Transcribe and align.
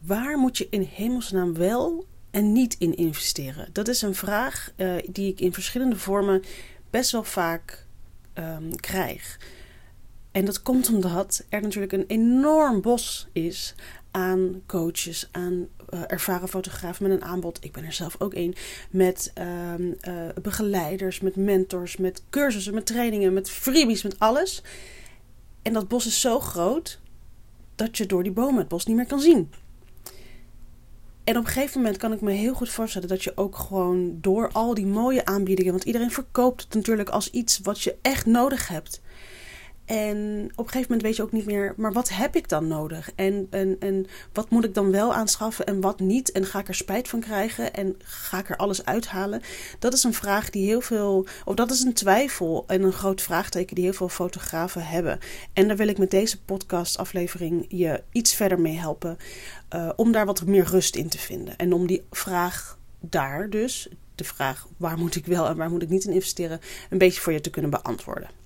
waar 0.00 0.38
moet 0.38 0.58
je 0.58 0.66
in 0.70 0.88
hemelsnaam 0.94 1.54
wel 1.54 2.06
en 2.30 2.52
niet 2.52 2.76
in 2.78 2.96
investeren? 2.96 3.68
Dat 3.72 3.88
is 3.88 4.02
een 4.02 4.14
vraag 4.14 4.72
uh, 4.76 4.94
die 5.10 5.30
ik 5.32 5.40
in 5.40 5.52
verschillende 5.52 5.96
vormen 5.96 6.42
best 6.90 7.10
wel 7.10 7.24
vaak 7.24 7.86
um, 8.34 8.76
krijg. 8.76 9.38
En 10.30 10.44
dat 10.44 10.62
komt 10.62 10.88
omdat 10.88 11.44
er 11.48 11.62
natuurlijk 11.62 11.92
een 11.92 12.04
enorm 12.06 12.80
bos 12.80 13.28
is 13.32 13.74
aan 14.10 14.62
coaches, 14.66 15.28
aan 15.32 15.68
uh, 15.90 16.00
ervaren 16.06 16.48
fotografen 16.48 17.08
met 17.08 17.12
een 17.12 17.26
aanbod. 17.26 17.64
Ik 17.64 17.72
ben 17.72 17.84
er 17.84 17.92
zelf 17.92 18.16
ook 18.18 18.34
een. 18.34 18.54
Met 18.90 19.32
uh, 19.38 19.74
uh, 19.78 20.28
begeleiders, 20.42 21.20
met 21.20 21.36
mentors, 21.36 21.96
met 21.96 22.22
cursussen, 22.30 22.74
met 22.74 22.86
trainingen, 22.86 23.32
met 23.32 23.50
freebies, 23.50 24.02
met 24.02 24.18
alles. 24.18 24.62
En 25.62 25.72
dat 25.72 25.88
bos 25.88 26.06
is 26.06 26.20
zo 26.20 26.40
groot 26.40 27.00
dat 27.74 27.96
je 27.96 28.06
door 28.06 28.22
die 28.22 28.32
bomen 28.32 28.58
het 28.58 28.68
bos 28.68 28.86
niet 28.86 28.96
meer 28.96 29.06
kan 29.06 29.20
zien. 29.20 29.50
En 31.26 31.36
op 31.36 31.44
een 31.44 31.52
gegeven 31.52 31.80
moment 31.80 31.96
kan 31.96 32.12
ik 32.12 32.20
me 32.20 32.30
heel 32.30 32.54
goed 32.54 32.68
voorstellen 32.68 33.08
dat 33.08 33.24
je 33.24 33.32
ook 33.34 33.56
gewoon 33.56 34.18
door 34.20 34.50
al 34.52 34.74
die 34.74 34.86
mooie 34.86 35.24
aanbiedingen, 35.24 35.72
want 35.72 35.84
iedereen 35.84 36.10
verkoopt 36.10 36.62
het 36.62 36.74
natuurlijk 36.74 37.08
als 37.08 37.30
iets 37.30 37.58
wat 37.58 37.82
je 37.82 37.96
echt 38.02 38.26
nodig 38.26 38.68
hebt. 38.68 39.00
En 39.86 40.50
op 40.54 40.64
een 40.64 40.70
gegeven 40.70 40.82
moment 40.82 41.02
weet 41.02 41.16
je 41.16 41.22
ook 41.22 41.32
niet 41.32 41.46
meer, 41.46 41.74
maar 41.76 41.92
wat 41.92 42.08
heb 42.08 42.36
ik 42.36 42.48
dan 42.48 42.66
nodig? 42.66 43.10
En, 43.14 43.46
en, 43.50 43.76
en 43.78 44.06
wat 44.32 44.50
moet 44.50 44.64
ik 44.64 44.74
dan 44.74 44.90
wel 44.90 45.14
aanschaffen 45.14 45.66
en 45.66 45.80
wat 45.80 46.00
niet? 46.00 46.32
En 46.32 46.44
ga 46.44 46.58
ik 46.58 46.68
er 46.68 46.74
spijt 46.74 47.08
van 47.08 47.20
krijgen 47.20 47.74
en 47.74 47.94
ga 47.98 48.38
ik 48.38 48.50
er 48.50 48.56
alles 48.56 48.84
uithalen? 48.84 49.42
Dat 49.78 49.92
is 49.92 50.04
een 50.04 50.14
vraag 50.14 50.50
die 50.50 50.66
heel 50.66 50.80
veel, 50.80 51.26
of 51.44 51.54
dat 51.54 51.70
is 51.70 51.82
een 51.82 51.92
twijfel 51.92 52.64
en 52.66 52.82
een 52.82 52.92
groot 52.92 53.22
vraagteken 53.22 53.74
die 53.74 53.84
heel 53.84 53.92
veel 53.92 54.08
fotografen 54.08 54.86
hebben. 54.86 55.18
En 55.52 55.68
daar 55.68 55.76
wil 55.76 55.88
ik 55.88 55.98
met 55.98 56.10
deze 56.10 56.42
podcastaflevering 56.42 57.66
je 57.68 58.02
iets 58.12 58.34
verder 58.34 58.60
mee 58.60 58.78
helpen, 58.78 59.16
uh, 59.74 59.90
om 59.96 60.12
daar 60.12 60.26
wat 60.26 60.46
meer 60.46 60.64
rust 60.64 60.96
in 60.96 61.08
te 61.08 61.18
vinden. 61.18 61.56
En 61.56 61.72
om 61.72 61.86
die 61.86 62.04
vraag 62.10 62.78
daar 63.00 63.50
dus, 63.50 63.88
de 64.14 64.24
vraag 64.24 64.66
waar 64.76 64.98
moet 64.98 65.16
ik 65.16 65.26
wel 65.26 65.46
en 65.46 65.56
waar 65.56 65.70
moet 65.70 65.82
ik 65.82 65.88
niet 65.88 66.04
in 66.04 66.12
investeren, 66.12 66.60
een 66.90 66.98
beetje 66.98 67.20
voor 67.20 67.32
je 67.32 67.40
te 67.40 67.50
kunnen 67.50 67.70
beantwoorden. 67.70 68.44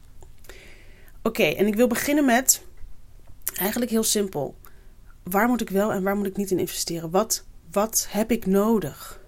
Oké, 1.23 1.43
en 1.43 1.67
ik 1.67 1.75
wil 1.75 1.87
beginnen 1.87 2.25
met 2.25 2.63
eigenlijk 3.57 3.91
heel 3.91 4.03
simpel. 4.03 4.57
Waar 5.23 5.49
moet 5.49 5.61
ik 5.61 5.71
wel 5.71 5.93
en 5.93 6.03
waar 6.03 6.17
moet 6.17 6.27
ik 6.27 6.37
niet 6.37 6.51
in 6.51 6.59
investeren? 6.59 7.11
Wat, 7.11 7.45
wat 7.71 8.07
heb 8.11 8.31
ik 8.31 8.47
nodig? 8.47 9.21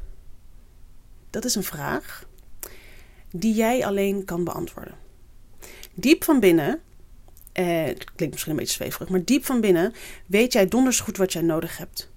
Dat 1.31 1.45
is 1.45 1.55
een 1.55 1.63
vraag 1.63 2.27
die 3.31 3.55
jij 3.55 3.87
alleen 3.87 4.25
kan 4.25 4.45
beantwoorden. 4.45 4.95
Diep 5.95 6.25
van 6.25 6.41
binnen, 6.41 6.81
eh, 7.53 7.85
het 7.85 8.05
klinkt 8.05 8.31
misschien 8.31 8.51
een 8.53 8.59
beetje 8.59 8.73
zweverig, 8.73 9.09
maar 9.09 9.25
diep 9.25 9.45
van 9.45 9.61
binnen 9.61 9.93
weet 10.27 10.53
jij 10.53 10.69
donders 10.69 11.01
goed 11.01 11.17
wat 11.17 11.33
jij 11.33 11.43
nodig 11.43 11.79
hebt 11.79 12.11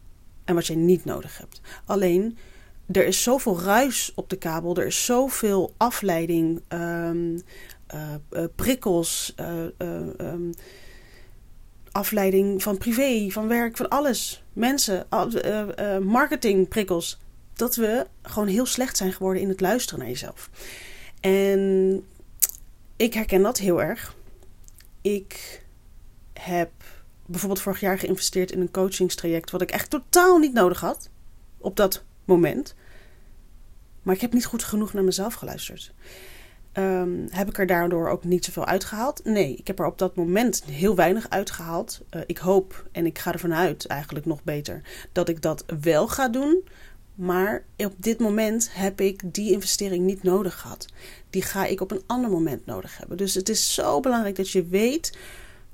en 0.46 0.56
wat 0.56 0.68
jij 0.68 0.76
niet 0.76 1.06
nodig 1.06 1.38
hebt. 1.38 1.62
Alleen, 1.86 2.38
er 2.92 3.06
is 3.06 3.23
zoveel 3.23 3.59
ruis 3.59 4.12
op 4.16 4.30
de 4.30 4.38
kabel, 4.38 4.76
er 4.76 4.86
is 4.86 5.06
zoveel 5.06 5.73
afleiding, 5.78 6.62
uh, 6.73 7.40
prikkels, 8.55 9.36
uh, 9.39 10.33
afleiding 11.91 12.64
van 12.64 12.78
privé, 12.78 13.30
van 13.30 13.47
werk, 13.47 13.78
van 13.78 13.89
alles. 13.89 14.44
Mensen, 14.53 15.08
marketingprikkels. 16.03 17.19
Dat 17.53 17.75
we 17.75 18.08
gewoon 18.22 18.47
heel 18.47 18.66
slecht 18.66 18.97
zijn 18.97 19.13
geworden 19.13 19.41
in 19.41 19.50
het 19.50 19.61
luisteren 19.61 20.00
naar 20.00 20.09
jezelf. 20.09 20.50
En 21.19 22.03
ik 22.95 23.13
herken 23.13 23.41
dat 23.41 23.58
heel 23.58 23.81
erg. 23.81 24.16
Ik 25.02 25.63
heb 26.33 26.72
bijvoorbeeld 27.25 27.61
vorig 27.61 27.80
jaar 27.80 28.00
geïnvesteerd 28.00 28.52
in 28.52 28.61
een 28.61 28.72
coachingstraject 28.72 29.52
wat 29.52 29.61
ik 29.61 29.72
echt 29.72 29.89
totaal 29.89 30.38
niet 30.38 30.53
nodig 30.53 30.80
had 30.80 31.09
op 31.58 31.75
dat 31.75 32.03
moment. 32.25 32.75
Maar 34.03 34.16
ik 34.16 34.22
heb 34.22 34.33
niet 34.33 34.45
goed 34.45 34.63
genoeg 34.63 34.94
naar 34.94 35.03
mezelf 35.03 35.33
geluisterd. 35.33 35.94
Um, 36.78 37.28
heb 37.30 37.50
ik 37.50 37.58
er 37.58 37.68
daardoor 37.68 38.09
ook 38.09 38.24
niet 38.24 38.46
zoveel 38.46 38.66
uitgehaald? 38.66 39.22
Nee, 39.24 39.56
ik 39.56 39.68
heb 39.68 39.80
er 39.80 39.86
op 39.86 39.97
dat 39.97 40.16
moment 40.16 40.63
heel 40.63 40.96
weinig 40.96 41.30
uitgehaald. 41.30 42.02
Uh, 42.16 42.22
ik 42.25 42.38
hoop 42.38 42.86
en 42.91 43.06
ik 43.06 43.19
ga 43.19 43.34
ervan 43.34 43.53
uit, 43.53 43.88
eigenlijk 43.88 44.25
nog 44.25 44.44
beter, 44.44 44.81
dat 45.12 45.30
ik 45.30 45.41
dat 45.41 45.66
wel 45.81 46.08
ga 46.08 46.30
doen. 46.30 46.63
Maar 47.16 47.63
op 47.78 47.94
dit 47.97 48.19
moment 48.19 48.69
heb 48.74 49.02
ik 49.02 49.22
die 49.34 49.52
investering 49.52 50.06
niet 50.06 50.24
nodig 50.24 50.59
gehad. 50.59 50.86
Die 51.30 51.41
ga 51.41 51.66
ik 51.66 51.81
op 51.81 51.91
een 51.91 52.03
ander 52.06 52.30
moment 52.30 52.66
nodig 52.66 52.97
hebben. 52.97 53.18
Dus 53.18 53.34
het 53.34 53.50
is 53.50 53.74
zo 53.74 54.00
belangrijk 54.00 54.36
dat 54.36 54.50
je 54.50 54.66
weet 54.66 55.18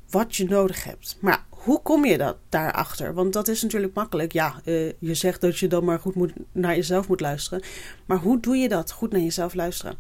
wat 0.10 0.36
je 0.36 0.46
nodig 0.46 0.84
hebt. 0.84 1.18
Maar 1.20 1.46
hoe 1.50 1.82
kom 1.82 2.06
je 2.06 2.18
dat 2.18 2.38
daarachter? 2.50 3.14
Want 3.14 3.34
dat 3.34 3.48
is 3.48 3.62
natuurlijk 3.62 3.94
makkelijk. 3.94 4.32
Ja, 4.32 4.62
uh, 4.66 4.92
je 5.00 5.14
zegt 5.14 5.42
dat 5.42 5.58
je 5.58 5.68
dan 5.68 5.84
maar 5.84 6.00
goed 6.00 6.16
moet, 6.16 6.34
naar 6.52 6.76
jezelf 6.76 7.08
moet 7.08 7.22
luisteren. 7.22 7.64
Maar 8.06 8.18
hoe 8.18 8.40
doe 8.40 8.58
je 8.58 8.70
dat? 8.70 8.92
Goed 8.92 9.12
naar 9.12 9.22
jezelf 9.22 9.54
luisteren. 9.54 9.98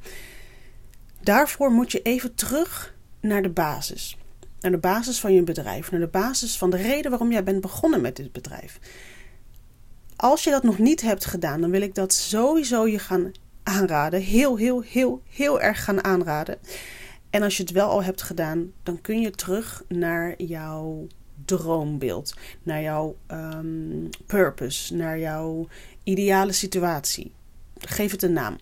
Daarvoor 1.23 1.71
moet 1.71 1.91
je 1.91 2.01
even 2.01 2.35
terug 2.35 2.95
naar 3.19 3.41
de 3.41 3.49
basis. 3.49 4.17
Naar 4.59 4.71
de 4.71 4.77
basis 4.77 5.19
van 5.19 5.33
je 5.33 5.43
bedrijf. 5.43 5.91
Naar 5.91 5.99
de 5.99 6.07
basis 6.07 6.57
van 6.57 6.69
de 6.69 6.77
reden 6.77 7.11
waarom 7.11 7.31
jij 7.31 7.43
bent 7.43 7.61
begonnen 7.61 8.01
met 8.01 8.15
dit 8.15 8.31
bedrijf. 8.31 8.79
Als 10.15 10.43
je 10.43 10.49
dat 10.49 10.63
nog 10.63 10.77
niet 10.77 11.01
hebt 11.01 11.25
gedaan, 11.25 11.61
dan 11.61 11.71
wil 11.71 11.81
ik 11.81 11.95
dat 11.95 12.13
sowieso 12.13 12.87
je 12.87 12.99
gaan 12.99 13.31
aanraden. 13.63 14.21
Heel, 14.21 14.57
heel, 14.57 14.81
heel, 14.81 15.21
heel 15.29 15.61
erg 15.61 15.83
gaan 15.83 16.03
aanraden. 16.03 16.57
En 17.29 17.43
als 17.43 17.57
je 17.57 17.63
het 17.63 17.71
wel 17.71 17.89
al 17.89 18.03
hebt 18.03 18.21
gedaan, 18.21 18.71
dan 18.83 19.01
kun 19.01 19.21
je 19.21 19.31
terug 19.31 19.83
naar 19.87 20.41
jouw 20.41 21.07
droombeeld, 21.45 22.33
naar 22.63 22.81
jouw 22.81 23.15
um, 23.31 24.09
purpose, 24.25 24.95
naar 24.95 25.19
jouw 25.19 25.67
ideale 26.03 26.51
situatie. 26.51 27.31
Geef 27.77 28.11
het 28.11 28.23
een 28.23 28.33
naam. 28.33 28.57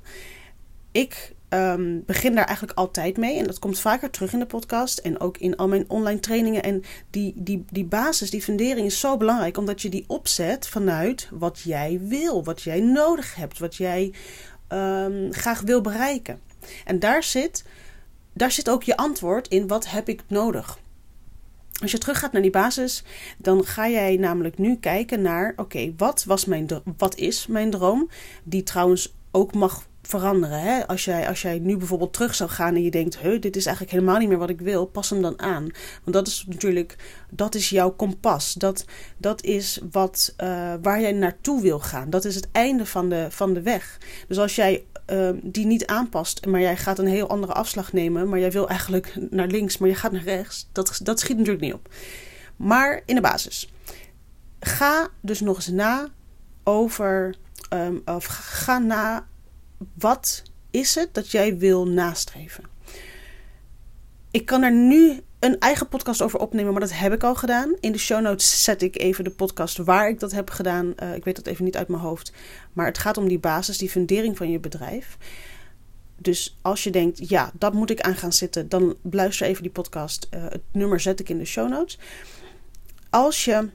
Ik 0.91 1.35
um, 1.49 2.03
begin 2.05 2.35
daar 2.35 2.45
eigenlijk 2.45 2.77
altijd 2.77 3.17
mee. 3.17 3.37
En 3.37 3.45
dat 3.45 3.59
komt 3.59 3.79
vaker 3.79 4.09
terug 4.09 4.33
in 4.33 4.39
de 4.39 4.45
podcast 4.45 4.97
en 4.97 5.19
ook 5.19 5.37
in 5.37 5.55
al 5.55 5.67
mijn 5.67 5.85
online 5.87 6.19
trainingen. 6.19 6.63
En 6.63 6.83
die, 7.09 7.33
die, 7.35 7.65
die 7.69 7.85
basis, 7.85 8.29
die 8.29 8.41
fundering 8.41 8.85
is 8.85 8.99
zo 8.99 9.17
belangrijk, 9.17 9.57
omdat 9.57 9.81
je 9.81 9.89
die 9.89 10.03
opzet 10.07 10.67
vanuit 10.67 11.27
wat 11.31 11.59
jij 11.59 11.99
wil, 12.03 12.43
wat 12.43 12.61
jij 12.61 12.79
nodig 12.79 13.35
hebt, 13.35 13.59
wat 13.59 13.75
jij 13.75 14.13
um, 14.69 15.33
graag 15.33 15.61
wil 15.61 15.81
bereiken. 15.81 16.39
En 16.85 16.99
daar 16.99 17.23
zit, 17.23 17.63
daar 18.33 18.51
zit 18.51 18.69
ook 18.69 18.83
je 18.83 18.97
antwoord 18.97 19.47
in: 19.47 19.67
wat 19.67 19.89
heb 19.89 20.09
ik 20.09 20.23
nodig? 20.27 20.79
Als 21.81 21.91
je 21.91 21.97
teruggaat 21.97 22.31
naar 22.31 22.41
die 22.41 22.51
basis, 22.51 23.03
dan 23.37 23.65
ga 23.65 23.89
jij 23.89 24.15
namelijk 24.15 24.57
nu 24.57 24.75
kijken 24.75 25.21
naar: 25.21 25.53
oké, 25.55 25.93
wat 25.97 26.23
was 26.23 26.45
mijn 26.45 26.67
wat 26.97 27.15
is 27.15 27.47
mijn 27.47 27.69
droom? 27.69 28.09
Die 28.43 28.63
trouwens 28.63 29.13
ook 29.31 29.53
mag 29.53 29.87
veranderen. 30.09 30.61
Hè? 30.61 30.87
Als, 30.87 31.05
jij, 31.05 31.27
als 31.27 31.41
jij 31.41 31.59
nu 31.59 31.77
bijvoorbeeld 31.77 32.13
terug 32.13 32.35
zou 32.35 32.49
gaan 32.49 32.75
en 32.75 32.83
je 32.83 32.91
denkt, 32.91 33.21
He, 33.21 33.39
dit 33.39 33.55
is 33.55 33.65
eigenlijk 33.65 33.95
helemaal 33.95 34.19
niet 34.19 34.29
meer 34.29 34.37
wat 34.37 34.49
ik 34.49 34.61
wil, 34.61 34.85
pas 34.85 35.09
hem 35.09 35.21
dan 35.21 35.39
aan. 35.39 35.63
Want 36.03 36.15
dat 36.15 36.27
is 36.27 36.45
natuurlijk, 36.47 36.95
dat 37.29 37.55
is 37.55 37.69
jouw 37.69 37.91
kompas. 37.91 38.53
Dat, 38.53 38.85
dat 39.17 39.43
is 39.43 39.79
wat, 39.91 40.33
uh, 40.43 40.73
waar 40.81 41.01
jij 41.01 41.11
naartoe 41.11 41.61
wil 41.61 41.79
gaan. 41.79 42.09
Dat 42.09 42.25
is 42.25 42.35
het 42.35 42.47
einde 42.51 42.85
van 42.85 43.09
de, 43.09 43.27
van 43.29 43.53
de 43.53 43.61
weg. 43.61 43.97
Dus 44.27 44.37
als 44.37 44.55
jij 44.55 44.83
uh, 45.11 45.29
die 45.43 45.65
niet 45.65 45.85
aanpast, 45.85 46.45
maar 46.45 46.61
jij 46.61 46.77
gaat 46.77 46.99
een 46.99 47.07
heel 47.07 47.29
andere 47.29 47.53
afslag 47.53 47.93
nemen, 47.93 48.29
maar 48.29 48.39
jij 48.39 48.51
wil 48.51 48.69
eigenlijk 48.69 49.15
naar 49.29 49.47
links, 49.47 49.77
maar 49.77 49.89
je 49.89 49.95
gaat 49.95 50.11
naar 50.11 50.23
rechts, 50.23 50.69
dat, 50.71 50.99
dat 51.03 51.19
schiet 51.19 51.37
natuurlijk 51.37 51.63
niet 51.63 51.73
op. 51.73 51.89
Maar 52.55 53.01
in 53.05 53.15
de 53.15 53.21
basis. 53.21 53.71
Ga 54.59 55.07
dus 55.21 55.39
nog 55.39 55.55
eens 55.55 55.67
na 55.67 56.07
over, 56.63 57.35
um, 57.73 58.01
of 58.05 58.25
ga 58.25 58.77
na 58.77 59.27
wat 59.93 60.43
is 60.71 60.95
het 60.95 61.13
dat 61.13 61.31
jij 61.31 61.57
wil 61.57 61.87
nastreven? 61.87 62.63
Ik 64.31 64.45
kan 64.45 64.63
er 64.63 64.71
nu 64.71 65.19
een 65.39 65.59
eigen 65.59 65.87
podcast 65.87 66.21
over 66.21 66.39
opnemen, 66.39 66.71
maar 66.71 66.81
dat 66.81 66.93
heb 66.93 67.13
ik 67.13 67.23
al 67.23 67.35
gedaan. 67.35 67.75
In 67.79 67.91
de 67.91 67.97
show 67.97 68.21
notes 68.21 68.63
zet 68.63 68.81
ik 68.81 68.97
even 68.97 69.23
de 69.23 69.29
podcast 69.29 69.77
waar 69.77 70.09
ik 70.09 70.19
dat 70.19 70.31
heb 70.31 70.49
gedaan. 70.49 70.93
Uh, 71.03 71.15
ik 71.15 71.23
weet 71.23 71.35
dat 71.35 71.45
even 71.45 71.65
niet 71.65 71.77
uit 71.77 71.87
mijn 71.87 72.01
hoofd. 72.01 72.31
Maar 72.73 72.85
het 72.85 72.97
gaat 72.97 73.17
om 73.17 73.27
die 73.27 73.39
basis, 73.39 73.77
die 73.77 73.89
fundering 73.89 74.37
van 74.37 74.51
je 74.51 74.59
bedrijf. 74.59 75.17
Dus 76.17 76.57
als 76.61 76.83
je 76.83 76.89
denkt, 76.89 77.29
ja, 77.29 77.51
dat 77.53 77.73
moet 77.73 77.89
ik 77.89 78.01
aan 78.01 78.15
gaan 78.15 78.33
zitten, 78.33 78.69
dan 78.69 78.95
luister 79.11 79.47
even 79.47 79.63
die 79.63 79.71
podcast. 79.71 80.27
Uh, 80.31 80.43
het 80.43 80.61
nummer 80.71 80.99
zet 80.99 81.19
ik 81.19 81.29
in 81.29 81.37
de 81.37 81.45
show 81.45 81.69
notes. 81.69 81.99
Als 83.09 83.45
je 83.45 83.69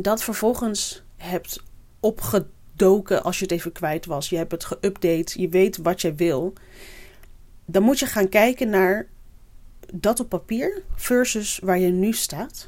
dat 0.00 0.22
vervolgens 0.22 1.02
hebt 1.16 1.62
opgedaan 2.00 2.54
doken 2.76 3.22
als 3.22 3.38
je 3.38 3.44
het 3.44 3.52
even 3.52 3.72
kwijt 3.72 4.06
was. 4.06 4.28
Je 4.28 4.36
hebt 4.36 4.52
het 4.52 4.64
geüpdate, 4.64 5.40
je 5.40 5.48
weet 5.48 5.76
wat 5.76 6.00
je 6.00 6.14
wil. 6.14 6.52
Dan 7.64 7.82
moet 7.82 7.98
je 7.98 8.06
gaan 8.06 8.28
kijken 8.28 8.68
naar 8.68 9.08
dat 9.94 10.20
op 10.20 10.28
papier 10.28 10.82
versus 10.94 11.58
waar 11.62 11.78
je 11.78 11.90
nu 11.90 12.12
staat. 12.12 12.66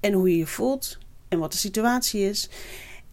En 0.00 0.12
hoe 0.12 0.30
je 0.30 0.36
je 0.36 0.46
voelt 0.46 0.98
en 1.28 1.38
wat 1.38 1.52
de 1.52 1.58
situatie 1.58 2.28
is. 2.28 2.48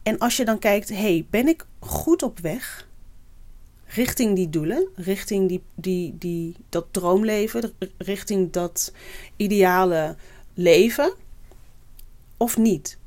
En 0.04 0.18
als 0.18 0.38
je 0.38 0.46
dan 0.46 0.60
kijkt, 0.60 0.90
hey, 0.90 1.26
ben 1.30 1.48
ik 1.48 1.66
goed 1.80 2.24
op 2.24 2.40
weg 2.40 2.88
richting 3.86 4.36
die 4.36 4.50
doelen, 4.50 4.88
richting 4.96 5.48
die, 5.48 5.64
die, 5.76 6.18
die, 6.18 6.56
dat 6.70 6.86
droomleven, 6.92 7.74
richting 7.98 8.52
dat 8.52 8.94
ideale 9.36 10.16
leven, 10.54 11.14
of 12.38 12.58
niet? 12.58 12.98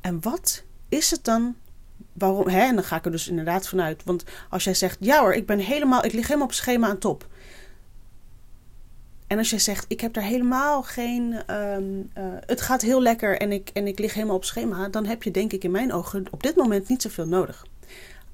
En 0.00 0.20
wat 0.22 0.64
is 0.88 1.10
het 1.10 1.24
dan? 1.24 1.56
Waarom? 2.12 2.48
Hè? 2.48 2.60
En 2.60 2.74
dan 2.74 2.84
ga 2.84 2.96
ik 2.96 3.04
er 3.04 3.10
dus 3.10 3.28
inderdaad 3.28 3.68
vanuit. 3.68 4.04
Want 4.04 4.24
als 4.50 4.64
jij 4.64 4.74
zegt, 4.74 4.96
ja 5.00 5.20
hoor, 5.20 5.34
ik 5.34 5.46
ben 5.46 5.58
helemaal, 5.58 6.04
ik 6.04 6.12
lig 6.12 6.26
helemaal 6.26 6.46
op 6.46 6.52
schema 6.52 6.88
aan 6.88 6.98
top. 6.98 7.26
En 9.26 9.38
als 9.38 9.50
jij 9.50 9.58
zegt, 9.58 9.84
ik 9.88 10.00
heb 10.00 10.12
daar 10.12 10.24
helemaal 10.24 10.82
geen. 10.82 11.42
Ehm, 11.46 11.84
eh, 12.12 12.24
het 12.40 12.60
gaat 12.60 12.82
heel 12.82 13.02
lekker 13.02 13.38
en 13.38 13.52
ik, 13.52 13.70
en 13.72 13.86
ik 13.86 13.98
lig 13.98 14.14
helemaal 14.14 14.36
op 14.36 14.44
schema. 14.44 14.88
Dan 14.88 15.06
heb 15.06 15.22
je, 15.22 15.30
denk 15.30 15.52
ik, 15.52 15.64
in 15.64 15.70
mijn 15.70 15.92
ogen 15.92 16.26
op 16.30 16.42
dit 16.42 16.56
moment 16.56 16.88
niet 16.88 17.02
zoveel 17.02 17.26
nodig 17.26 17.66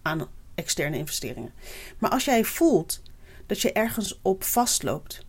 aan 0.03 0.29
externe 0.55 0.97
investeringen. 0.97 1.53
Maar 1.99 2.11
als 2.11 2.25
jij 2.25 2.45
voelt 2.45 3.03
dat 3.47 3.61
je 3.61 3.73
ergens 3.73 4.19
op 4.23 4.45
vastloopt, 4.45 5.25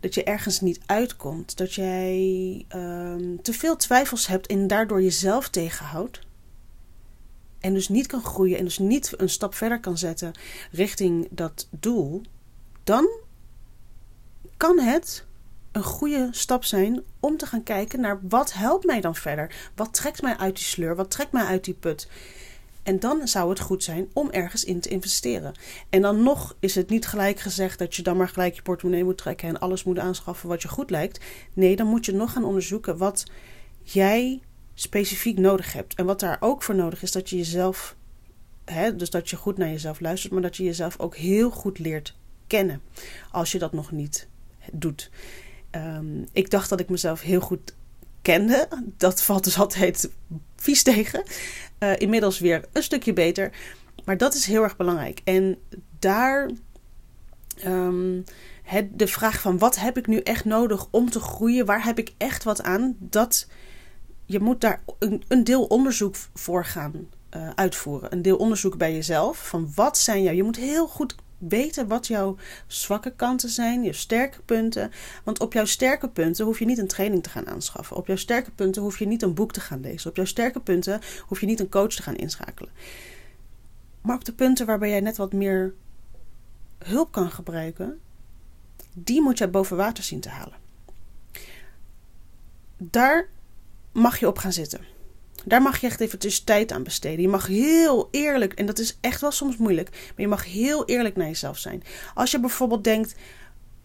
dat 0.00 0.14
je 0.14 0.24
ergens 0.24 0.60
niet 0.60 0.80
uitkomt, 0.86 1.56
dat 1.56 1.74
jij 1.74 2.64
ehm, 2.68 3.36
te 3.42 3.52
veel 3.52 3.76
twijfels 3.76 4.26
hebt 4.26 4.46
en 4.46 4.66
daardoor 4.66 5.02
jezelf 5.02 5.48
tegenhoudt. 5.48 6.20
En 7.60 7.74
dus 7.74 7.88
niet 7.88 8.06
kan 8.06 8.22
groeien 8.22 8.58
en 8.58 8.64
dus 8.64 8.78
niet 8.78 9.12
een 9.16 9.28
stap 9.28 9.54
verder 9.54 9.80
kan 9.80 9.98
zetten 9.98 10.32
richting 10.70 11.28
dat 11.30 11.68
doel, 11.70 12.22
dan 12.84 13.08
kan 14.56 14.78
het 14.78 15.24
een 15.72 15.82
goede 15.82 16.28
stap 16.30 16.64
zijn 16.64 17.02
om 17.20 17.36
te 17.36 17.46
gaan 17.46 17.62
kijken 17.62 18.00
naar 18.00 18.18
wat 18.22 18.52
helpt 18.52 18.84
mij 18.84 19.00
dan 19.00 19.14
verder? 19.14 19.70
Wat 19.74 19.94
trekt 19.94 20.22
mij 20.22 20.36
uit 20.36 20.56
die 20.56 20.64
sleur? 20.64 20.96
Wat 20.96 21.10
trekt 21.10 21.32
mij 21.32 21.44
uit 21.44 21.64
die 21.64 21.74
put? 21.74 22.08
En 22.82 23.00
dan 23.00 23.28
zou 23.28 23.50
het 23.50 23.60
goed 23.60 23.84
zijn 23.84 24.08
om 24.12 24.30
ergens 24.30 24.64
in 24.64 24.80
te 24.80 24.88
investeren. 24.88 25.54
En 25.90 26.02
dan 26.02 26.22
nog 26.22 26.56
is 26.60 26.74
het 26.74 26.90
niet 26.90 27.06
gelijk 27.06 27.40
gezegd 27.40 27.78
dat 27.78 27.94
je 27.94 28.02
dan 28.02 28.16
maar 28.16 28.28
gelijk 28.28 28.54
je 28.54 28.62
portemonnee 28.62 29.04
moet 29.04 29.18
trekken 29.18 29.48
en 29.48 29.60
alles 29.60 29.84
moet 29.84 29.98
aanschaffen 29.98 30.48
wat 30.48 30.62
je 30.62 30.68
goed 30.68 30.90
lijkt. 30.90 31.24
Nee, 31.52 31.76
dan 31.76 31.86
moet 31.86 32.06
je 32.06 32.12
nog 32.12 32.32
gaan 32.32 32.44
onderzoeken 32.44 32.96
wat 32.96 33.24
jij 33.82 34.40
specifiek 34.80 35.38
nodig 35.38 35.72
hebt. 35.72 35.94
En 35.94 36.06
wat 36.06 36.20
daar 36.20 36.36
ook 36.40 36.62
voor 36.62 36.74
nodig 36.74 37.02
is, 37.02 37.12
dat 37.12 37.30
je 37.30 37.36
jezelf, 37.36 37.96
hè, 38.64 38.96
dus 38.96 39.10
dat 39.10 39.30
je 39.30 39.36
goed 39.36 39.58
naar 39.58 39.68
jezelf 39.68 40.00
luistert, 40.00 40.32
maar 40.32 40.42
dat 40.42 40.56
je 40.56 40.62
jezelf 40.62 40.98
ook 40.98 41.16
heel 41.16 41.50
goed 41.50 41.78
leert 41.78 42.16
kennen. 42.46 42.82
Als 43.30 43.52
je 43.52 43.58
dat 43.58 43.72
nog 43.72 43.90
niet 43.90 44.28
doet. 44.72 45.10
Ehm, 45.70 46.22
ik 46.32 46.50
dacht 46.50 46.68
dat 46.68 46.80
ik 46.80 46.88
mezelf 46.88 47.20
heel 47.20 47.40
goed 47.40 47.74
kende. 48.22 48.68
Dat 48.96 49.22
valt 49.22 49.44
dus 49.44 49.58
altijd 49.58 50.10
vies 50.56 50.82
tegen. 50.82 51.22
Uh, 51.78 51.98
inmiddels 51.98 52.38
weer 52.38 52.64
een 52.72 52.82
stukje 52.82 53.12
beter. 53.12 53.50
Maar 54.04 54.16
dat 54.16 54.34
is 54.34 54.46
heel 54.46 54.62
erg 54.62 54.76
belangrijk. 54.76 55.20
En 55.24 55.58
daar 55.98 56.50
het, 58.62 58.98
de 58.98 59.06
vraag 59.06 59.40
van 59.40 59.58
wat 59.58 59.78
heb 59.78 59.98
ik 59.98 60.06
nu 60.06 60.18
echt 60.18 60.44
nodig 60.44 60.86
om 60.90 61.10
te 61.10 61.20
groeien? 61.20 61.66
Waar 61.66 61.84
heb 61.84 61.98
ik 61.98 62.12
echt 62.16 62.44
wat 62.44 62.62
aan? 62.62 62.96
Dat 62.98 63.46
je 64.28 64.40
moet 64.40 64.60
daar 64.60 64.82
een, 64.98 65.22
een 65.28 65.44
deel 65.44 65.64
onderzoek 65.64 66.16
voor 66.34 66.64
gaan 66.64 67.08
uh, 67.36 67.50
uitvoeren. 67.54 68.12
Een 68.12 68.22
deel 68.22 68.36
onderzoek 68.36 68.76
bij 68.76 68.92
jezelf. 68.92 69.48
Van 69.48 69.72
wat 69.74 69.98
zijn 69.98 70.22
jou? 70.22 70.36
Je 70.36 70.42
moet 70.42 70.56
heel 70.56 70.86
goed 70.86 71.14
weten 71.38 71.88
wat 71.88 72.06
jouw 72.06 72.36
zwakke 72.66 73.10
kanten 73.10 73.48
zijn, 73.48 73.82
je 73.82 73.92
sterke 73.92 74.40
punten. 74.44 74.90
Want 75.24 75.40
op 75.40 75.52
jouw 75.52 75.64
sterke 75.64 76.08
punten 76.08 76.44
hoef 76.44 76.58
je 76.58 76.64
niet 76.64 76.78
een 76.78 76.86
training 76.86 77.22
te 77.22 77.30
gaan 77.30 77.46
aanschaffen. 77.48 77.96
Op 77.96 78.06
jouw 78.06 78.16
sterke 78.16 78.50
punten 78.50 78.82
hoef 78.82 78.98
je 78.98 79.06
niet 79.06 79.22
een 79.22 79.34
boek 79.34 79.52
te 79.52 79.60
gaan 79.60 79.80
lezen. 79.80 80.10
Op 80.10 80.16
jouw 80.16 80.24
sterke 80.24 80.60
punten 80.60 81.00
hoef 81.26 81.40
je 81.40 81.46
niet 81.46 81.60
een 81.60 81.68
coach 81.68 81.94
te 81.94 82.02
gaan 82.02 82.16
inschakelen. 82.16 82.70
Maar 84.00 84.16
op 84.16 84.24
de 84.24 84.32
punten 84.32 84.66
waarbij 84.66 84.90
jij 84.90 85.00
net 85.00 85.16
wat 85.16 85.32
meer 85.32 85.74
hulp 86.78 87.12
kan 87.12 87.30
gebruiken, 87.30 88.00
die 88.94 89.22
moet 89.22 89.38
jij 89.38 89.50
boven 89.50 89.76
water 89.76 90.04
zien 90.04 90.20
te 90.20 90.28
halen. 90.28 90.56
Daar 92.76 93.28
mag 93.98 94.20
je 94.20 94.26
op 94.26 94.38
gaan 94.38 94.52
zitten. 94.52 94.80
Daar 95.44 95.62
mag 95.62 95.80
je 95.80 95.86
echt 95.86 96.00
even 96.00 96.18
dus 96.18 96.40
tijd 96.40 96.72
aan 96.72 96.82
besteden. 96.82 97.20
Je 97.20 97.28
mag 97.28 97.46
heel 97.46 98.08
eerlijk, 98.10 98.52
en 98.52 98.66
dat 98.66 98.78
is 98.78 98.98
echt 99.00 99.20
wel 99.20 99.30
soms 99.30 99.56
moeilijk, 99.56 99.90
maar 99.90 100.14
je 100.16 100.28
mag 100.28 100.44
heel 100.44 100.84
eerlijk 100.84 101.16
naar 101.16 101.26
jezelf 101.26 101.58
zijn. 101.58 101.82
Als 102.14 102.30
je 102.30 102.40
bijvoorbeeld 102.40 102.84
denkt, 102.84 103.14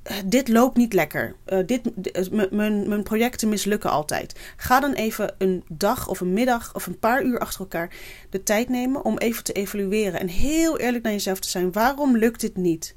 eh, 0.03 0.17
dit 0.25 0.47
loopt 0.47 0.77
niet 0.77 0.93
lekker. 0.93 1.35
Uh, 1.47 1.59
dit, 1.65 2.11
eh, 2.11 2.49
mijn 2.51 3.03
projecten 3.03 3.49
mislukken 3.49 3.89
altijd. 3.89 4.39
Ga 4.57 4.79
dan 4.79 4.93
even 4.93 5.35
een 5.37 5.63
dag 5.69 6.07
of 6.07 6.19
een 6.19 6.33
middag 6.33 6.75
of 6.75 6.85
een 6.85 6.99
paar 6.99 7.23
uur 7.23 7.39
achter 7.39 7.59
elkaar 7.59 7.95
de 8.29 8.43
tijd 8.43 8.69
nemen 8.69 9.05
om 9.05 9.17
even 9.17 9.43
te 9.43 9.53
evalueren. 9.53 10.19
En 10.19 10.27
heel 10.27 10.79
eerlijk 10.79 11.03
naar 11.03 11.13
jezelf 11.13 11.39
te 11.39 11.49
zijn. 11.49 11.71
Waarom 11.71 12.17
lukt 12.17 12.41
dit 12.41 12.55
niet? 12.55 12.95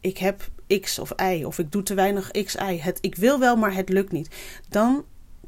Ik 0.00 0.18
heb 0.18 0.50
X 0.80 0.98
of 0.98 1.12
Y 1.22 1.44
of 1.44 1.58
ik 1.58 1.72
doe 1.72 1.82
te 1.82 1.94
weinig 1.94 2.30
X, 2.30 2.54
Y. 2.54 2.78
Het, 2.80 2.98
ik 3.00 3.14
wil 3.14 3.38
wel, 3.38 3.56
maar 3.56 3.74
het 3.74 3.88
lukt 3.88 4.12
niet. 4.12 4.28
Dan 4.68 5.04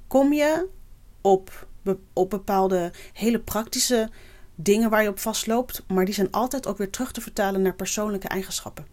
kom 0.06 0.32
je 0.32 0.66
op 1.22 1.66
op 2.12 2.30
bepaalde 2.30 2.92
hele 3.12 3.40
praktische 3.40 4.10
dingen 4.54 4.90
waar 4.90 5.02
je 5.02 5.08
op 5.08 5.18
vastloopt, 5.18 5.82
maar 5.88 6.04
die 6.04 6.14
zijn 6.14 6.30
altijd 6.30 6.66
ook 6.66 6.78
weer 6.78 6.90
terug 6.90 7.12
te 7.12 7.20
vertalen 7.20 7.62
naar 7.62 7.74
persoonlijke 7.74 8.28
eigenschappen. 8.28 8.86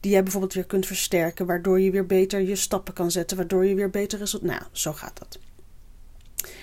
Die 0.00 0.12
jij 0.12 0.22
bijvoorbeeld 0.22 0.54
weer 0.54 0.66
kunt 0.66 0.86
versterken, 0.86 1.46
waardoor 1.46 1.80
je 1.80 1.90
weer 1.90 2.06
beter 2.06 2.40
je 2.40 2.56
stappen 2.56 2.94
kan 2.94 3.10
zetten, 3.10 3.36
waardoor 3.36 3.66
je 3.66 3.74
weer 3.74 3.90
beter 3.90 4.18
resultaat. 4.18 4.50
Nou, 4.50 4.62
zo 4.72 4.92
gaat 4.92 5.18
dat. 5.18 5.38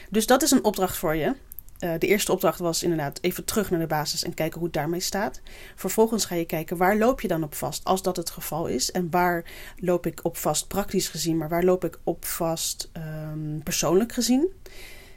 Dus 0.10 0.26
dat 0.26 0.44
is 0.44 0.52
een 0.52 0.64
opdracht 0.64 0.98
voor 0.98 1.16
je. 1.16 1.36
Uh, 1.84 1.94
de 2.00 2.08
eerste 2.08 2.32
opdracht 2.32 2.60
was 2.60 2.84
inderdaad 2.84 3.20
even 3.22 3.46
terug 3.46 3.70
naar 3.70 3.80
de 3.80 3.88
basis 3.88 4.24
en 4.24 4.34
kijken 4.34 4.58
hoe 4.58 4.68
het 4.68 4.78
daarmee 4.78 5.00
staat. 5.00 5.42
Vervolgens 5.76 6.26
ga 6.26 6.36
je 6.36 6.46
kijken 6.46 6.78
waar 6.78 6.98
loop 6.98 7.22
je 7.22 7.28
dan 7.28 7.44
op 7.44 7.56
vast 7.56 7.84
als 7.84 8.02
dat 8.02 8.16
het 8.16 8.30
geval 8.30 8.68
is. 8.68 8.92
En 8.92 9.10
waar 9.10 9.52
loop 9.78 10.06
ik 10.06 10.20
op 10.24 10.38
vast 10.38 10.68
praktisch 10.68 11.08
gezien, 11.08 11.38
maar 11.38 11.50
waar 11.50 11.64
loop 11.64 11.84
ik 11.84 12.00
op 12.04 12.26
vast 12.26 12.92
um, 13.32 13.64
persoonlijk 13.64 14.12
gezien 14.12 14.52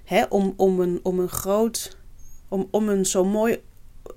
hè, 0.04 0.24
om, 0.24 0.54
om, 0.56 0.80
een, 0.80 1.00
om 1.02 1.18
een 1.18 1.28
groot, 1.28 1.96
om, 2.48 2.68
om 2.70 2.88
een 2.88 3.06
zo 3.06 3.24
mooi, 3.24 3.62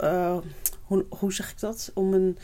uh, 0.02 0.38
hoe, 0.84 1.06
hoe 1.10 1.34
zeg 1.34 1.52
ik 1.52 1.60
dat? 1.60 1.92
Om 1.94 2.14
een, 2.14 2.38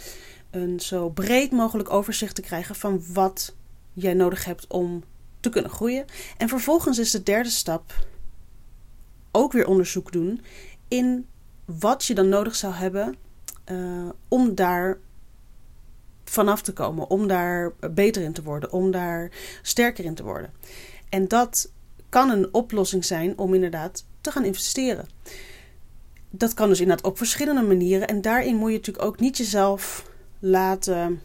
een 0.51 0.79
zo 0.79 1.09
breed 1.09 1.51
mogelijk 1.51 1.89
overzicht 1.89 2.35
te 2.35 2.41
krijgen 2.41 2.75
van 2.75 3.03
wat 3.13 3.55
jij 3.93 4.13
nodig 4.13 4.45
hebt 4.45 4.67
om 4.67 5.03
te 5.39 5.49
kunnen 5.49 5.71
groeien. 5.71 6.05
En 6.37 6.49
vervolgens 6.49 6.99
is 6.99 7.11
de 7.11 7.23
derde 7.23 7.49
stap 7.49 7.93
ook 9.35 9.51
weer 9.51 9.67
onderzoek 9.67 10.11
doen 10.11 10.41
in 10.87 11.27
wat 11.65 12.05
je 12.05 12.13
dan 12.13 12.29
nodig 12.29 12.55
zou 12.55 12.73
hebben 12.73 13.15
uh, 13.71 14.09
om 14.27 14.55
daar 14.55 14.97
vanaf 16.23 16.61
te 16.61 16.73
komen, 16.73 17.09
om 17.09 17.27
daar 17.27 17.71
beter 17.91 18.21
in 18.21 18.33
te 18.33 18.43
worden, 18.43 18.71
om 18.71 18.91
daar 18.91 19.31
sterker 19.61 20.05
in 20.05 20.15
te 20.15 20.23
worden. 20.23 20.53
En 21.09 21.27
dat 21.27 21.71
kan 22.09 22.29
een 22.29 22.53
oplossing 22.53 23.05
zijn 23.05 23.37
om 23.37 23.53
inderdaad 23.53 24.05
te 24.21 24.31
gaan 24.31 24.45
investeren. 24.45 25.07
Dat 26.29 26.53
kan 26.53 26.69
dus 26.69 26.79
inderdaad 26.79 27.05
op 27.05 27.17
verschillende 27.17 27.61
manieren. 27.61 28.07
En 28.07 28.21
daarin 28.21 28.55
moet 28.55 28.71
je 28.71 28.77
natuurlijk 28.77 29.05
ook 29.05 29.19
niet 29.19 29.37
jezelf 29.37 30.09
laten. 30.39 31.21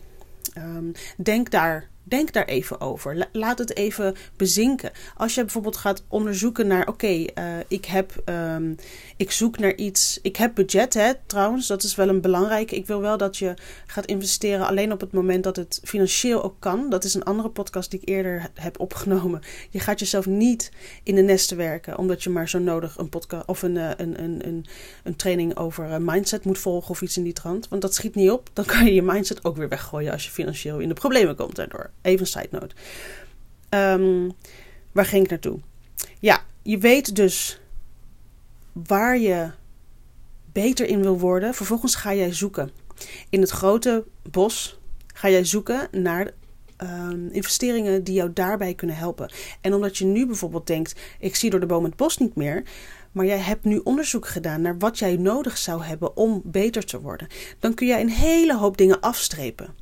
Um, 0.58 0.92
denk 1.16 1.50
daar 1.50 1.88
Denk 2.10 2.32
daar 2.32 2.44
even 2.44 2.80
over. 2.80 3.28
Laat 3.32 3.58
het 3.58 3.76
even 3.76 4.14
bezinken. 4.36 4.90
Als 5.16 5.34
je 5.34 5.40
bijvoorbeeld 5.40 5.76
gaat 5.76 6.02
onderzoeken 6.08 6.66
naar: 6.66 6.88
oké, 6.88 7.06
eh, 7.06 7.44
ik 7.68 7.84
heb, 7.84 8.22
um, 8.24 8.76
ik 9.16 9.30
zoek 9.30 9.58
naar 9.58 9.74
iets. 9.74 10.18
Ik 10.22 10.36
heb 10.36 10.54
budget, 10.54 10.94
hè, 10.94 11.12
trouwens, 11.26 11.66
dat 11.66 11.82
is 11.82 11.94
wel 11.94 12.08
een 12.08 12.20
belangrijke. 12.20 12.76
Ik 12.76 12.86
wil 12.86 13.00
wel 13.00 13.16
dat 13.16 13.36
je 13.36 13.54
gaat 13.86 14.06
investeren 14.06 14.66
alleen 14.66 14.92
op 14.92 15.00
het 15.00 15.12
moment 15.12 15.44
dat 15.44 15.56
het 15.56 15.80
financieel 15.84 16.42
ook 16.42 16.56
kan. 16.58 16.90
Dat 16.90 17.04
is 17.04 17.14
een 17.14 17.22
andere 17.22 17.48
podcast 17.48 17.90
die 17.90 18.00
ik 18.00 18.08
eerder 18.08 18.50
heb 18.54 18.80
opgenomen. 18.80 19.40
Je 19.70 19.80
gaat 19.80 20.00
jezelf 20.00 20.26
niet 20.26 20.70
in 21.02 21.14
de 21.14 21.22
nesten 21.22 21.56
werken, 21.56 21.98
omdat 21.98 22.22
je 22.22 22.30
maar 22.30 22.48
zo 22.48 22.58
nodig 22.58 22.98
een 22.98 23.08
podcast 23.08 23.46
of 23.46 23.62
een, 23.62 23.76
eh, 23.76 23.90
een, 23.96 24.22
een, 24.22 24.46
een, 24.46 24.66
een 25.04 25.16
training 25.16 25.56
over 25.56 25.90
eh, 25.90 25.96
mindset 26.00 26.44
moet 26.44 26.58
volgen 26.58 26.90
of 26.90 27.02
iets 27.02 27.16
in 27.16 27.24
die 27.24 27.32
trant. 27.32 27.68
Want 27.68 27.82
dat 27.82 27.94
schiet 27.94 28.14
niet 28.14 28.30
op. 28.30 28.50
Dan 28.52 28.64
kan 28.64 28.84
je 28.84 28.94
je 28.94 29.02
mindset 29.02 29.44
ook 29.44 29.56
weer 29.56 29.68
weggooien 29.68 30.12
als 30.12 30.24
je 30.24 30.30
financieel 30.30 30.78
in 30.78 30.88
de 30.88 30.94
problemen 30.94 31.36
komt 31.36 31.56
daardoor. 31.56 31.90
Even 32.02 32.20
een 32.20 32.26
side 32.26 32.48
note. 32.50 32.74
Um, 33.70 34.32
waar 34.92 35.06
ging 35.06 35.24
ik 35.24 35.30
naartoe? 35.30 35.58
Ja, 36.18 36.44
je 36.62 36.78
weet 36.78 37.16
dus 37.16 37.60
waar 38.72 39.18
je 39.18 39.50
beter 40.52 40.86
in 40.86 41.02
wil 41.02 41.18
worden. 41.18 41.54
Vervolgens 41.54 41.94
ga 41.94 42.14
jij 42.14 42.32
zoeken. 42.32 42.70
In 43.28 43.40
het 43.40 43.50
grote 43.50 44.04
bos 44.30 44.78
ga 45.14 45.30
jij 45.30 45.44
zoeken 45.44 45.88
naar 45.90 46.30
um, 46.82 47.28
investeringen 47.30 48.04
die 48.04 48.14
jou 48.14 48.32
daarbij 48.32 48.74
kunnen 48.74 48.96
helpen. 48.96 49.32
En 49.60 49.74
omdat 49.74 49.98
je 49.98 50.04
nu 50.04 50.26
bijvoorbeeld 50.26 50.66
denkt: 50.66 51.00
ik 51.18 51.36
zie 51.36 51.50
door 51.50 51.60
de 51.60 51.66
boom 51.66 51.84
het 51.84 51.96
bos 51.96 52.18
niet 52.18 52.36
meer 52.36 52.62
maar 53.12 53.26
jij 53.26 53.38
hebt 53.38 53.64
nu 53.64 53.78
onderzoek 53.78 54.28
gedaan 54.28 54.60
naar 54.60 54.78
wat 54.78 54.98
jij 54.98 55.16
nodig 55.16 55.58
zou 55.58 55.82
hebben 55.82 56.16
om 56.16 56.42
beter 56.44 56.84
te 56.84 57.00
worden, 57.00 57.28
dan 57.58 57.74
kun 57.74 57.86
jij 57.86 58.00
een 58.00 58.10
hele 58.10 58.56
hoop 58.56 58.76
dingen 58.76 59.00
afstrepen. 59.00 59.74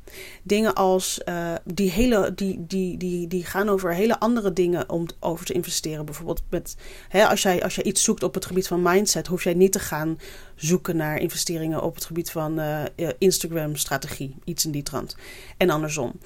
Dingen 0.43 0.73
als 0.73 1.21
uh, 1.25 1.53
die, 1.65 1.91
hele, 1.91 2.33
die, 2.35 2.65
die, 2.67 2.97
die, 2.97 3.27
die 3.27 3.45
gaan 3.45 3.69
over 3.69 3.93
hele 3.93 4.19
andere 4.19 4.53
dingen 4.53 4.89
om 4.89 5.07
over 5.19 5.45
te 5.45 5.53
investeren. 5.53 6.05
Bijvoorbeeld 6.05 6.43
met, 6.49 6.75
hè, 7.09 7.27
als, 7.27 7.41
jij, 7.41 7.63
als 7.63 7.75
jij 7.75 7.83
iets 7.83 8.03
zoekt 8.03 8.23
op 8.23 8.33
het 8.33 8.45
gebied 8.45 8.67
van 8.67 8.81
mindset, 8.81 9.27
hoef 9.27 9.43
jij 9.43 9.53
niet 9.53 9.71
te 9.71 9.79
gaan 9.79 10.19
zoeken 10.55 10.95
naar 10.95 11.17
investeringen 11.19 11.81
op 11.81 11.95
het 11.95 12.05
gebied 12.05 12.31
van 12.31 12.59
uh, 12.59 12.83
Instagram-strategie, 13.17 14.35
iets 14.43 14.65
in 14.65 14.71
die 14.71 14.83
trant. 14.83 15.15
En 15.57 15.69
andersom. 15.69 16.19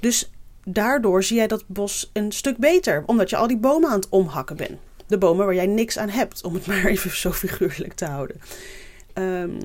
Dus 0.00 0.30
daardoor 0.64 1.22
zie 1.22 1.36
jij 1.36 1.46
dat 1.46 1.64
bos 1.66 2.10
een 2.12 2.32
stuk 2.32 2.56
beter, 2.56 3.02
omdat 3.06 3.30
je 3.30 3.36
al 3.36 3.46
die 3.46 3.58
bomen 3.58 3.90
aan 3.90 3.98
het 3.98 4.08
omhakken 4.08 4.56
bent. 4.56 4.78
De 5.06 5.18
bomen 5.18 5.46
waar 5.46 5.54
jij 5.54 5.66
niks 5.66 5.98
aan 5.98 6.08
hebt, 6.08 6.44
om 6.44 6.54
het 6.54 6.66
maar 6.68 6.84
even 6.84 7.16
zo 7.16 7.32
figuurlijk 7.32 7.92
te 7.92 8.04
houden. 8.04 8.40
Ehm, 9.12 9.60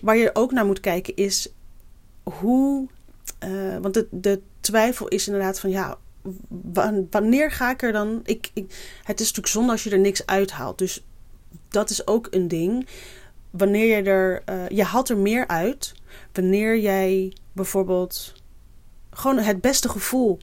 waar 0.00 0.16
je 0.16 0.30
ook 0.34 0.52
naar 0.52 0.66
moet 0.66 0.80
kijken 0.80 1.16
is 1.16 1.52
hoe. 2.22 2.88
Uh, 3.44 3.76
want 3.78 3.94
de, 3.94 4.06
de 4.10 4.40
twijfel 4.60 5.08
is 5.08 5.26
inderdaad 5.26 5.60
van 5.60 5.70
ja, 5.70 5.98
wanneer 7.10 7.50
ga 7.50 7.70
ik 7.70 7.82
er 7.82 7.92
dan. 7.92 8.20
Ik, 8.24 8.50
ik, 8.52 8.98
het 9.02 9.20
is 9.20 9.26
natuurlijk 9.26 9.54
zonde 9.54 9.72
als 9.72 9.84
je 9.84 9.90
er 9.90 9.98
niks 9.98 10.26
uithaalt. 10.26 10.78
Dus 10.78 11.04
dat 11.68 11.90
is 11.90 12.06
ook 12.06 12.26
een 12.30 12.48
ding. 12.48 12.86
Wanneer 13.50 13.96
je 13.96 14.02
er. 14.02 14.42
Uh, 14.48 14.68
je 14.68 14.84
haalt 14.84 15.08
er 15.08 15.16
meer 15.16 15.46
uit. 15.46 15.94
Wanneer 16.32 16.78
jij 16.78 17.36
bijvoorbeeld. 17.52 18.32
gewoon 19.10 19.38
het 19.38 19.60
beste 19.60 19.88
gevoel 19.88 20.38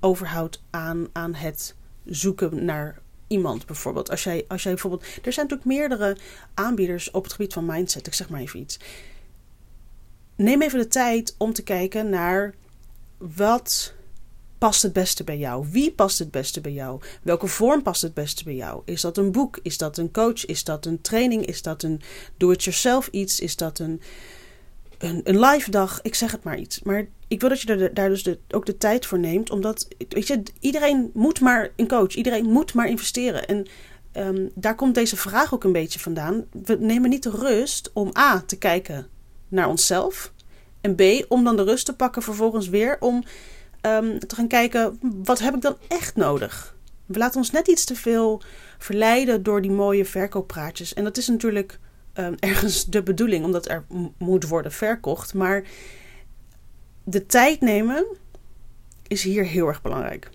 overhoudt 0.00 0.62
aan, 0.70 1.08
aan 1.12 1.34
het 1.34 1.74
zoeken 2.04 2.64
naar 2.64 3.01
iemand 3.32 3.66
bijvoorbeeld. 3.66 4.10
Als 4.10 4.24
jij, 4.24 4.44
als 4.48 4.62
jij 4.62 4.72
bijvoorbeeld. 4.72 5.02
Er 5.02 5.32
zijn 5.32 5.46
natuurlijk 5.48 5.78
meerdere 5.78 6.16
aanbieders 6.54 7.10
op 7.10 7.22
het 7.22 7.32
gebied 7.32 7.52
van 7.52 7.66
mindset. 7.66 8.06
Ik 8.06 8.14
zeg 8.14 8.28
maar 8.28 8.40
even 8.40 8.60
iets. 8.60 8.78
Neem 10.36 10.62
even 10.62 10.78
de 10.78 10.88
tijd 10.88 11.34
om 11.38 11.52
te 11.52 11.62
kijken 11.62 12.10
naar 12.10 12.54
wat 13.18 13.94
past 14.58 14.82
het 14.82 14.92
beste 14.92 15.24
bij 15.24 15.38
jou? 15.38 15.66
Wie 15.70 15.92
past 15.92 16.18
het 16.18 16.30
beste 16.30 16.60
bij 16.60 16.72
jou? 16.72 17.00
Welke 17.22 17.46
vorm 17.46 17.82
past 17.82 18.02
het 18.02 18.14
beste 18.14 18.44
bij 18.44 18.54
jou? 18.54 18.82
Is 18.84 19.00
dat 19.00 19.16
een 19.16 19.32
boek? 19.32 19.58
Is 19.62 19.78
dat 19.78 19.98
een 19.98 20.10
coach? 20.10 20.44
Is 20.44 20.64
dat 20.64 20.86
een 20.86 21.00
training? 21.00 21.46
Is 21.46 21.62
dat 21.62 21.82
een 21.82 22.00
do-it-yourself 22.36 23.08
iets? 23.08 23.40
Is 23.40 23.56
dat 23.56 23.78
een, 23.78 24.00
een, 24.98 25.20
een 25.24 25.40
live 25.40 25.70
dag? 25.70 26.02
Ik 26.02 26.14
zeg 26.14 26.32
het 26.32 26.42
maar 26.42 26.58
iets. 26.58 26.82
Maar 26.82 27.06
ik 27.32 27.40
wil 27.40 27.48
dat 27.48 27.60
je 27.60 27.90
daar 27.92 28.08
dus 28.08 28.26
ook 28.50 28.66
de 28.66 28.78
tijd 28.78 29.06
voor 29.06 29.18
neemt. 29.18 29.50
Omdat, 29.50 29.88
weet 30.08 30.26
je, 30.26 30.42
iedereen 30.60 31.10
moet 31.14 31.40
maar 31.40 31.70
een 31.76 31.88
coach. 31.88 32.14
Iedereen 32.14 32.44
moet 32.44 32.74
maar 32.74 32.88
investeren. 32.88 33.46
En 33.46 33.66
um, 34.16 34.50
daar 34.54 34.74
komt 34.74 34.94
deze 34.94 35.16
vraag 35.16 35.54
ook 35.54 35.64
een 35.64 35.72
beetje 35.72 35.98
vandaan. 35.98 36.44
We 36.64 36.76
nemen 36.80 37.10
niet 37.10 37.22
de 37.22 37.30
rust 37.30 37.90
om 37.92 38.10
A, 38.18 38.42
te 38.46 38.58
kijken 38.58 39.06
naar 39.48 39.68
onszelf. 39.68 40.32
En 40.80 40.94
B, 40.94 41.02
om 41.28 41.44
dan 41.44 41.56
de 41.56 41.62
rust 41.62 41.86
te 41.86 41.96
pakken 41.96 42.22
vervolgens 42.22 42.68
weer 42.68 42.96
om 43.00 43.24
um, 43.86 44.18
te 44.18 44.34
gaan 44.34 44.48
kijken, 44.48 44.98
wat 45.00 45.38
heb 45.38 45.54
ik 45.54 45.60
dan 45.60 45.76
echt 45.88 46.16
nodig? 46.16 46.76
We 47.06 47.18
laten 47.18 47.38
ons 47.38 47.50
net 47.50 47.68
iets 47.68 47.84
te 47.84 47.94
veel 47.94 48.42
verleiden 48.78 49.42
door 49.42 49.62
die 49.62 49.70
mooie 49.70 50.04
verkooppraatjes. 50.04 50.94
En 50.94 51.04
dat 51.04 51.16
is 51.16 51.28
natuurlijk 51.28 51.78
um, 52.14 52.34
ergens 52.50 52.84
de 52.84 53.02
bedoeling, 53.02 53.44
omdat 53.44 53.68
er 53.68 53.84
moet 54.18 54.48
worden 54.48 54.72
verkocht. 54.72 55.34
Maar 55.34 55.64
de 57.04 57.26
tijd 57.26 57.60
nemen 57.60 58.06
is 59.06 59.22
hier 59.22 59.44
heel 59.44 59.66
erg 59.66 59.82
belangrijk. 59.82 60.30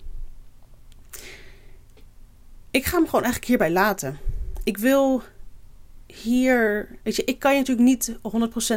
Ik 2.71 2.85
ga 2.85 2.97
hem 2.97 3.05
gewoon 3.05 3.23
eigenlijk 3.23 3.45
hierbij 3.45 3.71
laten. 3.71 4.17
Ik 4.63 4.77
wil 4.77 5.23
hier, 6.05 6.89
weet 7.03 7.15
je, 7.15 7.23
ik 7.23 7.39
kan 7.39 7.53
je 7.53 7.59
natuurlijk 7.59 7.87
niet 7.87 8.17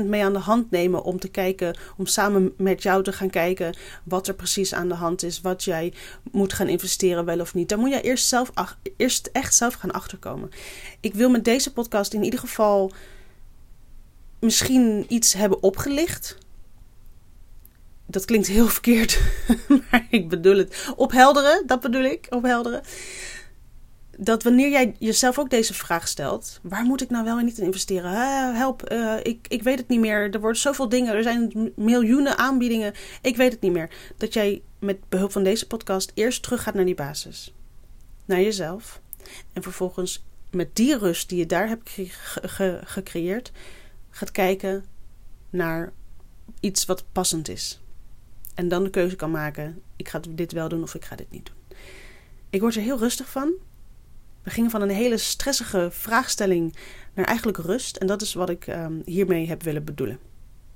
100% 0.03 0.07
mee 0.07 0.25
aan 0.25 0.33
de 0.33 0.39
hand 0.39 0.71
nemen 0.71 1.03
om 1.03 1.19
te 1.19 1.29
kijken, 1.29 1.77
om 1.97 2.07
samen 2.07 2.53
met 2.57 2.83
jou 2.83 3.03
te 3.03 3.13
gaan 3.13 3.31
kijken 3.31 3.77
wat 4.05 4.29
er 4.29 4.35
precies 4.35 4.75
aan 4.75 4.89
de 4.89 4.95
hand 4.95 5.23
is, 5.23 5.41
wat 5.41 5.65
jij 5.65 5.93
moet 6.33 6.53
gaan 6.53 6.69
investeren, 6.69 7.25
wel 7.25 7.41
of 7.41 7.55
niet. 7.55 7.69
Daar 7.69 7.79
moet 7.79 7.91
je 7.91 8.01
eerst, 8.01 8.27
zelf, 8.27 8.53
eerst 8.97 9.31
echt 9.33 9.55
zelf 9.55 9.75
gaan 9.75 9.91
achterkomen. 9.91 10.51
Ik 11.01 11.15
wil 11.15 11.31
met 11.31 11.45
deze 11.45 11.73
podcast 11.73 12.15
in 12.15 12.25
ieder 12.25 12.41
geval 12.41 12.93
misschien 14.41 15.05
iets 15.09 15.33
hebben 15.33 15.63
opgelicht. 15.63 16.39
Dat 18.11 18.25
klinkt 18.25 18.47
heel 18.47 18.69
verkeerd, 18.69 19.21
maar 19.90 20.07
ik 20.11 20.29
bedoel 20.29 20.57
het. 20.57 20.93
Ophelderen, 20.97 21.62
dat 21.67 21.81
bedoel 21.81 22.05
ik, 22.05 22.26
ophelderen 22.31 22.83
dat 24.23 24.43
wanneer 24.43 24.71
jij 24.71 24.95
jezelf 24.99 25.38
ook 25.38 25.50
deze 25.50 25.75
vraag 25.75 26.09
stelt: 26.09 26.59
waar 26.62 26.85
moet 26.85 27.00
ik 27.00 27.11
nou 27.11 27.25
wel 27.25 27.38
en 27.38 27.45
niet 27.45 27.59
in 27.59 27.64
investeren? 27.64 28.55
help, 28.55 28.93
uh, 28.93 29.17
ik, 29.23 29.47
ik 29.49 29.62
weet 29.62 29.79
het 29.79 29.88
niet 29.88 30.00
meer. 30.00 30.35
Er 30.35 30.40
worden 30.40 30.61
zoveel 30.61 30.88
dingen, 30.88 31.14
er 31.14 31.23
zijn 31.23 31.73
miljoenen 31.76 32.38
aanbiedingen. 32.38 32.95
Ik 33.23 33.37
weet 33.37 33.52
het 33.52 33.61
niet 33.61 33.73
meer. 33.73 33.90
Dat 34.17 34.35
jij 34.35 34.62
met 34.79 35.09
behulp 35.09 35.33
van 35.33 35.43
deze 35.43 35.67
podcast 35.67 36.12
eerst 36.14 36.43
terug 36.43 36.62
gaat 36.62 36.75
naar 36.75 36.85
die 36.85 36.95
basis, 36.95 37.55
naar 38.25 38.40
jezelf. 38.40 39.00
En 39.52 39.62
vervolgens 39.62 40.25
met 40.50 40.76
die 40.76 40.99
rust 40.99 41.29
die 41.29 41.38
je 41.38 41.47
daar 41.47 41.69
hebt 41.69 41.90
gecreëerd, 42.85 43.52
gaat 44.11 44.31
kijken 44.31 44.85
naar 45.50 45.93
iets 46.61 46.85
wat 46.85 47.05
passend 47.12 47.49
is. 47.49 47.81
En 48.54 48.69
dan 48.69 48.85
de 48.85 48.90
keuze 48.90 49.16
kan 49.16 49.30
maken: 49.30 49.83
ik 49.97 50.09
ga 50.09 50.21
dit 50.30 50.52
wel 50.52 50.69
doen 50.69 50.83
of 50.83 50.95
ik 50.95 51.04
ga 51.04 51.16
dit 51.16 51.30
niet 51.30 51.47
doen. 51.47 51.78
Ik 52.50 52.61
word 52.61 52.75
er 52.75 52.83
heel 52.83 52.99
rustig 52.99 53.30
van. 53.30 53.52
We 54.42 54.50
gingen 54.50 54.71
van 54.71 54.83
een 54.83 54.90
hele 54.90 55.16
stressige 55.16 55.88
vraagstelling 55.92 56.76
naar 57.14 57.25
eigenlijk 57.25 57.59
rust. 57.59 57.97
En 57.97 58.07
dat 58.07 58.23
is 58.23 58.35
wat 58.35 58.50
ik 58.50 58.66
um, 58.66 59.02
hiermee 59.04 59.49
heb 59.49 59.62
willen 59.62 59.85
bedoelen. 59.85 60.19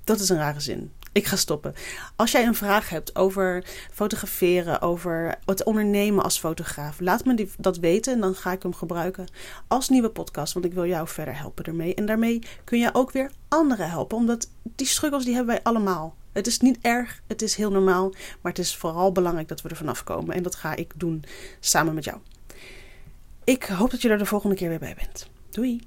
Dat 0.03 0.19
is 0.19 0.29
een 0.29 0.37
rare 0.37 0.59
zin. 0.59 0.91
Ik 1.11 1.25
ga 1.25 1.35
stoppen. 1.35 1.73
Als 2.15 2.31
jij 2.31 2.45
een 2.45 2.55
vraag 2.55 2.89
hebt 2.89 3.15
over 3.15 3.63
fotograferen, 3.91 4.81
over 4.81 5.35
het 5.45 5.63
ondernemen 5.63 6.23
als 6.23 6.39
fotograaf, 6.39 6.99
laat 6.99 7.25
me 7.25 7.33
die, 7.33 7.51
dat 7.57 7.77
weten 7.77 8.13
en 8.13 8.19
dan 8.19 8.35
ga 8.35 8.51
ik 8.51 8.63
hem 8.63 8.73
gebruiken 8.73 9.27
als 9.67 9.89
nieuwe 9.89 10.09
podcast. 10.09 10.53
Want 10.53 10.65
ik 10.65 10.73
wil 10.73 10.85
jou 10.85 11.07
verder 11.07 11.37
helpen 11.37 11.63
ermee. 11.63 11.95
En 11.95 12.05
daarmee 12.05 12.41
kun 12.63 12.79
je 12.79 12.89
ook 12.93 13.11
weer 13.11 13.31
anderen 13.47 13.89
helpen. 13.89 14.17
Omdat 14.17 14.49
die 14.63 14.87
struggles 14.87 15.25
die 15.25 15.35
hebben 15.35 15.55
wij 15.55 15.63
allemaal. 15.63 16.15
Het 16.35 16.47
is 16.47 16.59
niet 16.59 16.77
erg, 16.81 17.21
het 17.27 17.41
is 17.41 17.55
heel 17.55 17.71
normaal. 17.71 18.09
Maar 18.41 18.51
het 18.51 18.59
is 18.59 18.75
vooral 18.75 19.11
belangrijk 19.11 19.47
dat 19.47 19.61
we 19.61 19.69
er 19.69 19.75
vanaf 19.75 20.03
komen. 20.03 20.35
En 20.35 20.43
dat 20.43 20.55
ga 20.55 20.75
ik 20.75 20.93
doen 20.95 21.23
samen 21.59 21.93
met 21.93 22.03
jou. 22.03 22.17
Ik 23.43 23.63
hoop 23.63 23.91
dat 23.91 24.01
je 24.01 24.09
er 24.09 24.17
de 24.17 24.25
volgende 24.25 24.55
keer 24.55 24.69
weer 24.69 24.79
bij 24.79 24.95
bent. 24.95 25.29
Doei! 25.49 25.81